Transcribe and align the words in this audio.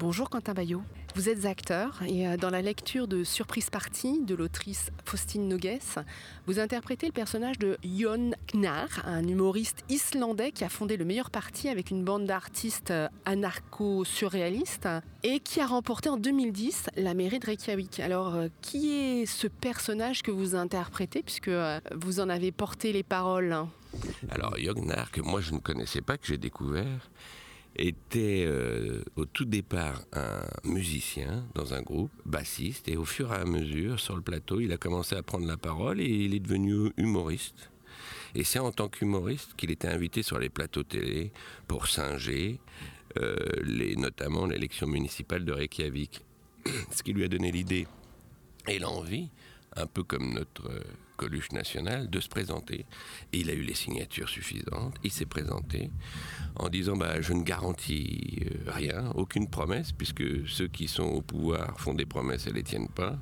Bonjour 0.00 0.30
Quentin 0.30 0.54
Bayot. 0.54 0.82
Vous 1.16 1.28
êtes 1.28 1.44
acteur 1.44 2.04
et 2.06 2.28
euh, 2.28 2.36
dans 2.36 2.50
la 2.50 2.62
lecture 2.62 3.08
de 3.08 3.24
Surprise 3.24 3.68
Party 3.68 4.22
de 4.24 4.36
l'autrice 4.36 4.90
Faustine 5.04 5.48
Nogues, 5.48 5.80
vous 6.46 6.60
interprétez 6.60 7.06
le 7.06 7.12
personnage 7.12 7.58
de 7.58 7.76
Jon 7.82 8.30
Knar, 8.54 8.86
un 9.04 9.26
humoriste 9.26 9.82
islandais 9.88 10.52
qui 10.52 10.62
a 10.62 10.68
fondé 10.68 10.96
le 10.96 11.04
meilleur 11.04 11.30
parti 11.30 11.68
avec 11.68 11.90
une 11.90 12.04
bande 12.04 12.26
d'artistes 12.26 12.92
euh, 12.92 13.08
anarcho-surréalistes 13.24 14.88
et 15.24 15.40
qui 15.40 15.60
a 15.60 15.66
remporté 15.66 16.08
en 16.08 16.16
2010 16.16 16.90
la 16.96 17.14
mairie 17.14 17.40
de 17.40 17.46
Reykjavik. 17.46 17.98
Alors, 17.98 18.36
euh, 18.36 18.46
qui 18.62 18.92
est 18.92 19.26
ce 19.26 19.48
personnage 19.48 20.22
que 20.22 20.30
vous 20.30 20.54
interprétez 20.54 21.24
puisque 21.24 21.50
vous 21.96 22.20
en 22.20 22.28
avez 22.28 22.52
porté 22.52 22.92
les 22.92 23.02
paroles? 23.02 23.66
Alors, 24.30 24.54
Jon 24.56 24.74
Knar, 24.74 25.10
que 25.10 25.22
moi 25.22 25.40
je 25.40 25.54
ne 25.54 25.58
connaissais 25.58 26.02
pas, 26.02 26.16
que 26.18 26.28
j'ai 26.28 26.38
découvert, 26.38 27.10
était 27.76 28.44
euh, 28.46 29.02
au 29.16 29.24
tout 29.24 29.44
départ 29.44 30.02
un 30.12 30.42
musicien 30.64 31.44
dans 31.54 31.74
un 31.74 31.82
groupe, 31.82 32.10
bassiste, 32.26 32.88
et 32.88 32.96
au 32.96 33.04
fur 33.04 33.32
et 33.32 33.36
à 33.36 33.44
mesure, 33.44 34.00
sur 34.00 34.16
le 34.16 34.22
plateau, 34.22 34.60
il 34.60 34.72
a 34.72 34.76
commencé 34.76 35.16
à 35.16 35.22
prendre 35.22 35.46
la 35.46 35.56
parole 35.56 36.00
et 36.00 36.08
il 36.08 36.34
est 36.34 36.40
devenu 36.40 36.92
humoriste. 36.96 37.70
Et 38.34 38.44
c'est 38.44 38.58
en 38.58 38.72
tant 38.72 38.88
qu'humoriste 38.88 39.54
qu'il 39.56 39.70
était 39.70 39.88
invité 39.88 40.22
sur 40.22 40.38
les 40.38 40.48
plateaux 40.48 40.82
télé 40.82 41.32
pour 41.66 41.86
singer, 41.86 42.60
euh, 43.18 43.36
notamment 43.96 44.46
l'élection 44.46 44.86
municipale 44.86 45.44
de 45.44 45.52
Reykjavik. 45.52 46.24
Ce 46.90 47.02
qui 47.02 47.12
lui 47.12 47.24
a 47.24 47.28
donné 47.28 47.50
l'idée 47.50 47.86
et 48.66 48.78
l'envie, 48.78 49.30
un 49.76 49.86
peu 49.86 50.02
comme 50.02 50.34
notre 50.34 50.70
euh, 50.70 50.80
Coluche 51.18 51.52
national, 51.52 52.08
de 52.08 52.20
se 52.20 52.28
présenter. 52.28 52.86
Et 53.32 53.40
il 53.40 53.50
a 53.50 53.52
eu 53.52 53.62
les 53.62 53.74
signatures 53.74 54.28
suffisantes. 54.28 54.94
Il 55.02 55.10
s'est 55.10 55.26
présenté 55.26 55.90
en 56.56 56.68
disant 56.68 56.96
bah, 56.96 57.20
Je 57.20 57.32
ne 57.32 57.42
garantis 57.42 58.46
euh, 58.46 58.70
rien, 58.70 59.10
aucune 59.16 59.50
promesse, 59.50 59.92
puisque 59.92 60.48
ceux 60.48 60.68
qui 60.68 60.88
sont 60.88 61.02
au 61.02 61.20
pouvoir 61.20 61.78
font 61.78 61.92
des 61.92 62.06
promesses 62.06 62.46
et 62.46 62.50
ne 62.50 62.54
les 62.54 62.62
tiennent 62.62 62.88
pas. 62.88 63.18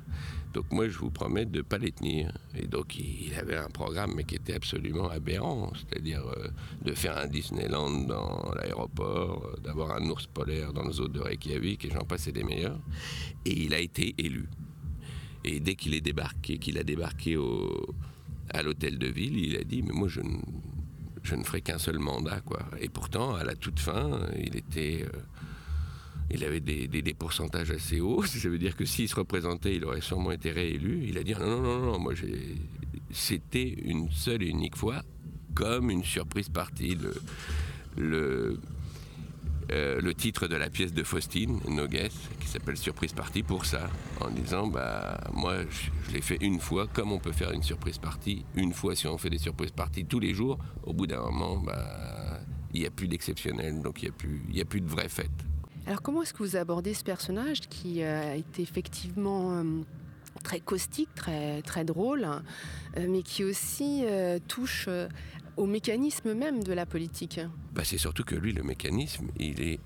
Donc 0.53 0.71
moi, 0.71 0.87
je 0.87 0.97
vous 0.97 1.11
promets 1.11 1.45
de 1.45 1.57
ne 1.57 1.63
pas 1.63 1.79
les 1.79 1.91
tenir. 1.91 2.31
Et 2.55 2.67
donc 2.67 2.97
il 2.97 3.33
avait 3.35 3.57
un 3.57 3.69
programme, 3.69 4.13
mais 4.15 4.23
qui 4.23 4.35
était 4.35 4.53
absolument 4.53 5.09
aberrant, 5.09 5.71
c'est-à-dire 5.75 6.23
euh, 6.25 6.47
de 6.83 6.93
faire 6.93 7.17
un 7.17 7.27
Disneyland 7.27 8.05
dans 8.05 8.51
l'aéroport, 8.55 9.57
d'avoir 9.63 9.91
un 9.91 10.07
ours 10.09 10.27
polaire 10.27 10.71
dans 10.71 10.83
le 10.83 10.91
zoo 10.91 11.07
de 11.07 11.19
Reykjavik, 11.19 11.83
et 11.85 11.89
j'en 11.89 12.05
passais 12.05 12.31
des 12.31 12.43
meilleurs. 12.43 12.79
Et 13.45 13.65
il 13.65 13.73
a 13.73 13.79
été 13.79 14.13
élu. 14.19 14.47
Et 15.47 15.59
dès 15.61 15.75
qu'il 15.75 15.93
est 15.93 16.01
débarqué, 16.01 16.57
qu'il 16.57 16.77
a 16.77 16.83
débarqué 16.83 17.37
au, 17.37 17.95
à 18.49 18.61
l'hôtel 18.63 18.97
de 18.97 19.07
ville, 19.07 19.37
il 19.37 19.57
a 19.57 19.63
dit 19.63 19.81
mais 19.81 19.93
moi 19.93 20.09
je 20.09 20.19
ne, 20.19 20.39
je 21.23 21.35
ne 21.35 21.43
ferai 21.43 21.61
qu'un 21.61 21.77
seul 21.77 21.99
mandat 21.99 22.41
quoi. 22.41 22.59
Et 22.81 22.89
pourtant 22.89 23.35
à 23.35 23.43
la 23.43 23.55
toute 23.55 23.79
fin, 23.79 24.19
il 24.37 24.57
était 24.57 25.03
euh, 25.03 25.19
il 26.29 26.43
avait 26.43 26.59
des, 26.59 26.87
des, 26.87 27.13
pourcentages 27.13 27.71
assez 27.71 28.01
hauts. 28.01 28.23
Ça 28.25 28.49
veut 28.49 28.57
dire 28.57 28.75
que 28.75 28.83
s'il 28.83 29.07
se 29.07 29.15
représentait, 29.15 29.75
il 29.75 29.85
aurait 29.85 30.01
sûrement 30.01 30.31
été 30.31 30.51
réélu. 30.51 31.05
Il 31.07 31.17
a 31.17 31.23
dit 31.23 31.33
non, 31.33 31.47
non, 31.47 31.61
non, 31.61 31.91
non, 31.93 31.99
moi 31.99 32.13
c'était 33.09 33.69
une 33.69 34.11
seule 34.11 34.43
et 34.43 34.47
unique 34.47 34.75
fois, 34.75 35.01
comme 35.55 35.89
une 35.89 36.03
surprise 36.03 36.49
partie. 36.49 36.97
le, 37.95 38.59
euh, 39.71 39.99
le 40.01 40.13
titre 40.13 40.47
de 40.47 40.55
la 40.55 40.69
pièce 40.69 40.93
de 40.93 41.03
Faustine 41.03 41.59
Nogues, 41.67 42.09
qui 42.39 42.47
s'appelle 42.47 42.77
Surprise 42.77 43.13
Party, 43.13 43.43
pour 43.43 43.65
ça, 43.65 43.89
en 44.21 44.29
disant 44.29 44.67
bah 44.67 45.19
moi 45.33 45.57
je, 45.69 46.11
l'ai 46.11 46.21
fait 46.21 46.37
une 46.41 46.59
fois, 46.59 46.87
comme 46.87 47.11
on 47.11 47.19
peut 47.19 47.31
faire 47.31 47.51
une 47.51 47.63
surprise 47.63 47.97
party, 47.97 48.45
une 48.55 48.73
fois 48.73 48.95
si 48.95 49.07
on 49.07 49.17
fait 49.17 49.29
des 49.29 49.37
surprises 49.37 49.71
parties 49.71 50.05
tous 50.05 50.19
les 50.19 50.33
jours, 50.33 50.57
au 50.83 50.93
bout 50.93 51.07
d'un 51.07 51.21
moment, 51.21 51.57
bah 51.57 52.39
il 52.73 52.81
n'y 52.81 52.87
a 52.87 52.91
plus 52.91 53.07
d'exceptionnel, 53.07 53.81
donc 53.81 54.01
il 54.01 54.05
n'y 54.05 54.09
a, 54.09 54.13
plus, 54.13 54.61
a 54.61 54.65
plus 54.65 54.81
de 54.81 54.87
vraie 54.87 55.09
fête. 55.09 55.31
Alors 55.85 56.01
comment 56.01 56.21
est-ce 56.21 56.33
que 56.33 56.43
vous 56.43 56.55
abordez 56.55 56.93
ce 56.93 57.03
personnage 57.03 57.61
qui 57.61 58.03
euh, 58.03 58.33
a 58.33 58.35
été 58.35 58.61
effectivement 58.61 59.53
euh, 59.53 59.63
très 60.37 60.59
caustique, 60.59 61.13
très, 61.15 61.61
très 61.61 61.83
drôle, 61.83 62.23
hein, 62.23 62.43
mais 63.07 63.21
qui 63.21 63.43
aussi 63.43 64.03
touche 64.47 64.89
au 65.57 65.65
mécanisme 65.65 66.33
même 66.33 66.63
de 66.63 66.73
la 66.73 66.85
politique 66.85 67.39
bah, 67.73 67.83
C'est 67.83 67.97
surtout 67.97 68.23
que 68.23 68.35
lui, 68.35 68.53
le 68.53 68.63
mécanisme, 68.63 69.27
il 69.39 69.61
est 69.61 69.79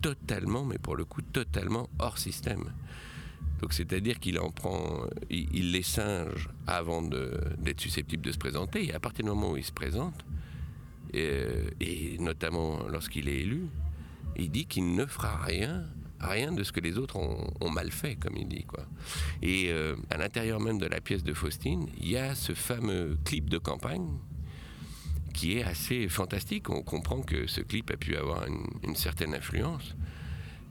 totalement, 0.00 0.64
mais 0.64 0.78
pour 0.78 0.96
le 0.96 1.04
coup, 1.04 1.22
totalement 1.22 1.88
hors 1.98 2.18
système. 2.18 2.72
Donc 3.62 3.72
c'est-à-dire 3.72 4.18
qu'il 4.18 4.40
en 4.40 4.50
prend, 4.50 5.06
il, 5.30 5.70
les 5.70 5.84
singe 5.84 6.48
avant 6.66 7.00
d'être 7.00 7.80
susceptible 7.80 8.24
de 8.24 8.32
se 8.32 8.38
présenter, 8.38 8.88
et 8.88 8.92
à 8.92 8.98
partir 8.98 9.24
du 9.24 9.30
moment 9.30 9.52
où 9.52 9.56
il 9.56 9.64
se 9.64 9.72
présente, 9.72 10.24
et, 11.14 12.16
notamment 12.18 12.80
lorsqu'il 12.88 13.28
est 13.28 13.40
élu, 13.40 13.68
il 14.36 14.50
dit 14.50 14.66
qu'il 14.66 14.94
ne 14.94 15.06
fera 15.06 15.36
rien, 15.36 15.84
rien 16.22 16.52
de 16.52 16.62
ce 16.62 16.72
que 16.72 16.80
les 16.80 16.98
autres 16.98 17.16
ont, 17.16 17.70
mal 17.70 17.90
fait, 17.90 18.16
comme 18.16 18.36
il 18.36 18.48
dit. 18.48 18.64
Quoi. 18.64 18.86
Et 19.42 19.70
euh, 19.70 19.96
à 20.10 20.16
l'intérieur 20.16 20.60
même 20.60 20.78
de 20.78 20.86
la 20.86 21.00
pièce 21.00 21.24
de 21.24 21.34
Faustine, 21.34 21.88
il 21.98 22.10
y 22.10 22.16
a 22.16 22.34
ce 22.34 22.54
fameux 22.54 23.18
clip 23.24 23.50
de 23.50 23.58
campagne 23.58 24.08
qui 25.34 25.58
est 25.58 25.64
assez 25.64 26.08
fantastique. 26.08 26.70
On 26.70 26.82
comprend 26.82 27.22
que 27.22 27.46
ce 27.46 27.60
clip 27.60 27.90
a 27.90 27.96
pu 27.96 28.16
avoir 28.16 28.46
une, 28.82 28.96
certaine 28.96 29.34
influence 29.34 29.96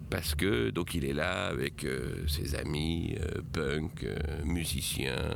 parce 0.10 0.36
que 0.36 0.72
donc 0.72 0.94
il 0.94 1.06
est 1.06 1.14
là 1.14 1.48
avec 1.48 1.86
euh, 1.86 2.28
ses 2.28 2.56
amis 2.56 3.16
euh, 3.20 3.42
punk, 3.54 4.06
musiciens, 4.44 5.34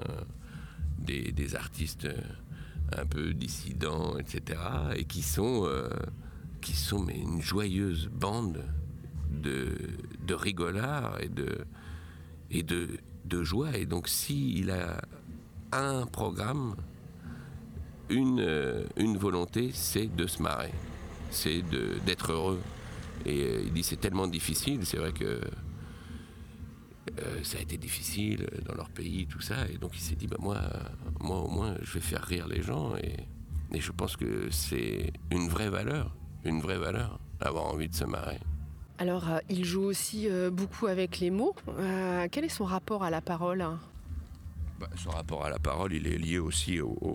des, 0.99 1.55
artistes 1.55 2.07
un 2.91 3.05
peu 3.05 3.33
dissidents, 3.33 4.17
etc. 4.17 4.59
et 4.95 5.05
qui 5.05 5.21
sont 5.21 5.67
qui 6.61 6.73
sont 6.73 7.07
une 7.07 7.41
joyeuse 7.41 8.09
bande 8.11 8.63
de, 9.29 9.77
de 10.25 10.33
rigolards 10.33 11.21
et 11.21 11.29
de 11.29 11.65
et 12.51 12.63
de, 12.63 12.87
de 13.25 13.43
joie. 13.43 13.77
Et 13.77 13.85
donc 13.85 14.07
s'il 14.07 14.71
a 14.71 15.01
un 15.71 16.05
programme 16.05 16.75
une, 18.09 18.39
euh, 18.39 18.85
une 18.97 19.17
volonté, 19.17 19.71
c'est 19.73 20.07
de 20.07 20.27
se 20.27 20.41
marrer, 20.41 20.71
c'est 21.31 21.63
d'être 22.05 22.31
heureux. 22.31 22.61
Et 23.25 23.41
euh, 23.41 23.63
il 23.65 23.73
dit 23.73 23.83
c'est 23.83 23.97
tellement 23.97 24.27
difficile, 24.27 24.85
c'est 24.85 24.97
vrai 24.97 25.11
que 25.11 25.41
euh, 27.19 27.43
ça 27.43 27.57
a 27.57 27.61
été 27.61 27.77
difficile 27.77 28.47
dans 28.65 28.75
leur 28.75 28.89
pays, 28.89 29.25
tout 29.27 29.41
ça. 29.41 29.67
Et 29.73 29.77
donc 29.77 29.91
il 29.95 30.01
s'est 30.01 30.15
dit, 30.15 30.27
bah, 30.27 30.37
moi, 30.39 30.59
moi 31.19 31.37
au 31.37 31.47
moins, 31.47 31.75
je 31.81 31.93
vais 31.93 31.99
faire 31.99 32.23
rire 32.23 32.47
les 32.47 32.61
gens. 32.61 32.95
Et, 32.97 33.15
et 33.73 33.81
je 33.81 33.91
pense 33.91 34.15
que 34.15 34.49
c'est 34.51 35.11
une 35.31 35.47
vraie 35.47 35.69
valeur, 35.69 36.15
une 36.43 36.61
vraie 36.61 36.77
valeur, 36.77 37.19
avoir 37.39 37.65
envie 37.65 37.89
de 37.89 37.95
se 37.95 38.05
marrer. 38.05 38.39
Alors, 38.97 39.25
il 39.49 39.65
joue 39.65 39.83
aussi 39.83 40.27
beaucoup 40.51 40.87
avec 40.87 41.19
les 41.19 41.29
mots. 41.31 41.55
quel 42.31 42.45
est 42.45 42.49
son 42.49 42.65
rapport 42.65 43.03
à 43.03 43.09
la 43.09 43.21
parole? 43.21 43.65
Bah, 44.79 44.87
Son 44.95 45.09
rapport 45.11 45.45
à 45.45 45.49
la 45.49 45.59
parole, 45.59 45.93
il 45.93 46.07
est 46.07 46.17
lié 46.17 46.39
aussi 46.39 46.79
au, 46.79 46.97
au 47.01 47.13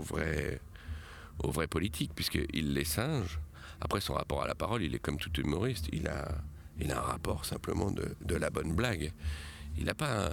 vrai 1.51 1.67
politique, 1.69 2.13
puisqu'il 2.15 2.75
les 2.75 2.85
singe. 2.85 3.39
Après, 3.81 4.01
son 4.01 4.15
rapport 4.15 4.43
à 4.43 4.47
la 4.47 4.55
parole, 4.55 4.83
il 4.83 4.95
est 4.95 4.99
comme 4.99 5.17
tout 5.17 5.33
humoriste. 5.41 5.89
Il 5.93 6.07
a, 6.09 6.29
il 6.79 6.93
a 6.93 6.99
un 6.99 7.03
rapport 7.03 7.45
simplement 7.45 7.91
de, 7.91 8.15
de 8.23 8.35
la 8.35 8.51
bonne 8.51 8.75
blague. 8.75 9.13
Il 9.79 9.85
n'a 9.85 9.95
pas. 9.95 10.31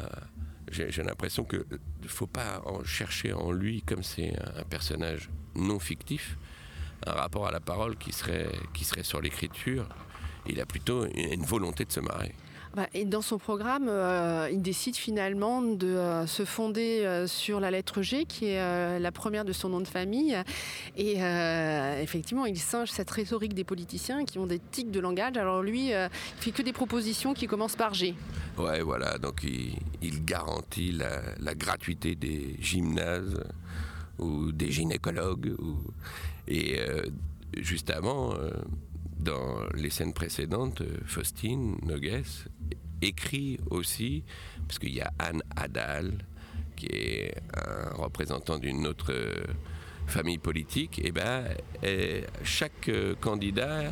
J'ai 0.69 1.03
l'impression 1.03 1.45
qu'il 1.45 1.63
ne 2.03 2.07
faut 2.09 2.27
pas 2.27 2.61
en 2.65 2.83
chercher 2.83 3.31
en 3.31 3.51
lui, 3.53 3.81
comme 3.83 4.03
c'est 4.03 4.33
un 4.57 4.63
personnage 4.63 5.29
non 5.55 5.79
fictif, 5.79 6.37
un 7.05 7.13
rapport 7.13 7.47
à 7.47 7.51
la 7.51 7.61
parole 7.61 7.95
qui 7.95 8.11
serait, 8.11 8.51
qui 8.73 8.83
serait 8.83 9.03
sur 9.03 9.21
l'écriture. 9.21 9.87
Il 10.47 10.59
a 10.61 10.65
plutôt 10.65 11.05
une 11.05 11.43
volonté 11.43 11.85
de 11.85 11.91
se 11.91 11.99
marrer. 11.99 12.33
Bah, 12.77 12.87
et 12.93 13.05
dans 13.05 13.23
son 13.23 13.39
programme, 13.39 13.87
euh, 13.89 14.49
il 14.51 14.61
décide 14.61 14.95
finalement 14.95 15.63
de 15.63 15.87
euh, 15.87 16.27
se 16.27 16.45
fonder 16.45 17.01
euh, 17.05 17.25
sur 17.25 17.59
la 17.59 17.71
lettre 17.71 18.03
G, 18.03 18.25
qui 18.25 18.45
est 18.49 18.99
la 18.99 19.11
première 19.11 19.45
de 19.45 19.51
son 19.51 19.69
nom 19.69 19.79
de 19.79 19.87
famille. 19.87 20.37
Et 20.95 21.17
effectivement, 22.01 22.45
il 22.45 22.59
singe 22.59 22.89
cette 22.89 23.09
rhétorique 23.09 23.55
des 23.55 23.63
politiciens 23.63 24.25
qui 24.25 24.37
ont 24.37 24.45
des 24.45 24.59
tics 24.59 24.91
de 24.91 24.99
langage. 24.99 25.37
Alors 25.37 25.63
lui, 25.63 25.89
il 25.89 26.09
fait 26.37 26.51
que 26.51 26.61
des 26.61 26.73
propositions 26.73 27.33
qui 27.33 27.47
commencent 27.47 27.75
par 27.75 27.95
G. 27.95 28.13
Ouais, 28.57 28.81
voilà. 28.81 29.17
Donc 29.17 29.43
il, 29.43 30.25
garantit 30.25 30.91
la, 30.91 31.55
gratuité 31.55 32.15
des 32.15 32.57
gymnases 32.59 33.43
ou 34.19 34.51
des 34.51 34.71
gynécologues. 34.71 35.55
Et 36.47 36.79
juste 37.57 37.89
avant 37.89 38.33
dans 39.27 39.59
les 39.73 39.89
scènes 39.89 40.13
précédentes, 40.13 40.83
Faustine 41.05 41.77
Nogues 41.83 42.23
écrit 43.01 43.59
aussi, 43.69 44.23
parce 44.65 44.79
qu'il 44.79 44.93
y 44.93 45.01
a 45.01 45.11
Anne 45.19 45.43
Adal, 45.55 46.13
qui 46.77 46.85
est 46.87 47.33
un 47.53 47.93
représentant 47.95 48.57
d'une 48.57 48.87
autre 48.87 49.11
euh, 49.11 49.33
famille 50.07 50.37
politique, 50.37 51.01
et 51.03 51.11
ben, 51.11 51.43
chaque 52.43 52.87
euh, 52.87 53.15
candidat, 53.19 53.91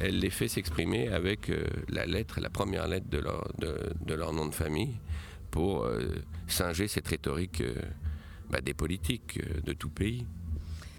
elle 0.00 0.18
les 0.18 0.30
fait 0.30 0.48
s'exprimer 0.48 1.08
avec 1.08 1.48
euh, 1.48 1.64
la 1.88 2.04
lettre, 2.04 2.38
la 2.38 2.50
première 2.50 2.86
lettre 2.88 3.08
de 3.08 3.18
leur, 3.18 3.50
de, 3.58 4.14
leur 4.14 4.34
nom 4.34 4.46
de 4.46 4.54
famille, 4.54 4.96
pour 5.50 5.86
singer 6.46 6.88
cette 6.88 7.08
rhétorique 7.08 7.62
bah, 8.48 8.62
des 8.62 8.72
politiques 8.72 9.38
de 9.64 9.74
tout 9.74 9.90
pays. 9.90 10.26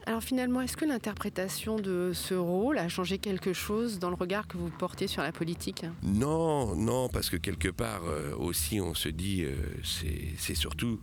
Alors 0.06 0.22
finalement, 0.22 0.60
est-ce 0.60 0.76
que 0.76 0.84
l'interprétation 0.84 1.78
de 1.78 2.12
ce 2.14 2.34
rôle 2.34 2.78
a 2.78 2.90
changé 2.90 3.20
quelque 3.20 3.54
chose 3.54 4.00
dans 4.00 4.10
le 4.10 4.16
regard 4.16 4.48
que 4.48 4.58
vous 4.58 4.70
portez 4.70 5.08
sur 5.08 5.24
la 5.24 5.32
politique? 5.32 5.86
Non, 6.02 6.76
non, 6.76 7.08
parce 7.08 7.30
que 7.30 7.38
quelque 7.38 7.70
part 7.70 8.04
euh, 8.06 8.36
aussi 8.36 8.82
on 8.82 8.94
se 8.94 9.08
dit 9.08 9.44
euh, 9.46 9.56
c'est 9.84 10.56
surtout 10.56 11.00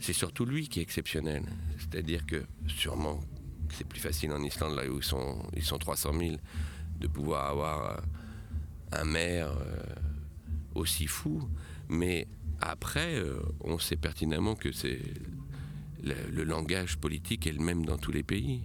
c'est 0.00 0.14
surtout 0.14 0.46
lui 0.46 0.68
qui 0.68 0.78
est 0.78 0.82
exceptionnel. 0.82 1.42
C'est-à-dire 1.78 2.24
que 2.24 2.42
sûrement 2.68 3.20
c'est 3.70 3.86
plus 3.86 4.00
facile 4.00 4.32
en 4.32 4.42
Islande 4.42 4.74
là 4.74 4.88
où 4.88 4.96
ils 4.96 5.04
sont 5.04 5.42
ils 5.54 5.64
sont 5.64 5.78
300 5.78 6.12
000 6.18 6.36
de 7.00 7.06
pouvoir 7.06 7.50
avoir 7.50 7.90
euh, 7.90 7.96
un 8.92 9.04
maire 9.04 9.50
aussi 10.74 11.06
fou, 11.06 11.46
mais 11.90 12.26
après 12.62 13.22
on 13.60 13.78
sait 13.78 13.96
pertinemment 13.96 14.54
que 14.54 14.72
c'est 14.72 15.02
le, 16.02 16.44
langage 16.44 16.98
politique 16.98 17.46
est 17.46 17.52
le 17.52 17.62
même 17.62 17.84
dans 17.84 17.98
tous 17.98 18.12
les 18.12 18.22
pays. 18.22 18.62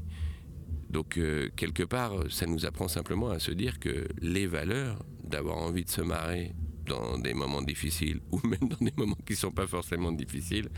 Donc, 0.90 1.18
euh, 1.18 1.50
quelque 1.56 1.84
part, 1.84 2.14
ça 2.30 2.46
nous 2.46 2.66
apprend 2.66 2.88
simplement 2.88 3.30
à 3.30 3.40
se 3.40 3.52
dire 3.52 3.80
que 3.80 4.08
les 4.22 4.46
valeurs 4.46 5.04
d'avoir 5.24 5.58
envie 5.58 5.84
de 5.84 5.90
se 5.90 6.02
marrer 6.02 6.54
dans 6.86 7.18
des 7.18 7.34
moments 7.34 7.62
difficiles 7.62 8.20
ou 8.32 8.40
même 8.46 8.70
dans 8.70 8.86
des 8.86 8.94
moments 8.96 9.18
qui 9.26 9.34
ne 9.34 9.38
sont 9.38 9.52
pas 9.52 9.68
forcément 9.68 10.12
difficiles 10.12 10.70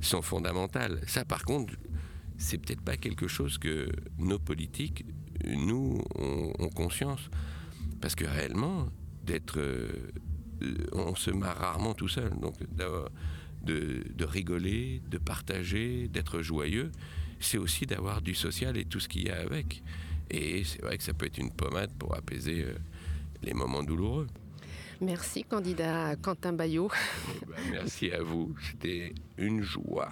sont 0.00 0.22
fondamentales. 0.22 1.00
Ça, 1.06 1.24
par 1.24 1.44
contre, 1.44 1.74
c'est 2.38 2.58
peut-être 2.58 2.82
pas 2.82 2.96
quelque 2.96 3.28
chose 3.28 3.58
que 3.58 3.88
nos 4.18 4.38
politiques, 4.38 5.04
nous, 5.44 6.02
ont, 6.14 6.68
conscience. 6.74 7.30
Parce 8.00 8.14
que 8.14 8.24
réellement, 8.24 8.88
d'être. 9.24 9.58
Euh, 9.58 9.88
on 10.92 11.14
se 11.14 11.30
marre 11.30 11.58
rarement 11.58 11.94
tout 11.94 12.08
seul. 12.08 12.30
Donc, 12.40 12.54
de, 13.62 14.24
rigoler, 14.24 15.00
de 15.10 15.18
partager, 15.18 16.08
d'être 16.08 16.42
joyeux, 16.42 16.90
c'est 17.40 17.58
aussi 17.58 17.86
d'avoir 17.86 18.22
du 18.22 18.34
social 18.34 18.76
et 18.76 18.84
tout 18.84 19.00
ce 19.00 19.08
qu'il 19.08 19.26
y 19.26 19.30
a 19.30 19.40
avec. 19.40 19.82
Et 20.30 20.64
c'est 20.64 20.82
vrai 20.82 20.96
que 20.96 21.04
ça 21.04 21.12
peut 21.12 21.26
être 21.26 21.38
une 21.38 21.50
pommade 21.50 21.92
pour 21.98 22.16
apaiser 22.16 22.64
euh, 22.64 22.74
les 23.42 23.54
moments 23.54 23.82
douloureux. 23.82 24.26
Merci, 25.00 25.44
candidat 25.44 26.16
Quentin 26.16 26.52
Bayot. 26.52 26.90
Eh 27.28 27.46
ben, 27.46 27.56
merci 27.70 28.10
à 28.12 28.22
vous, 28.22 28.54
c'était 28.70 29.14
une 29.36 29.62
joie. 29.62 30.10